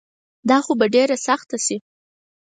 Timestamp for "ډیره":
0.95-1.15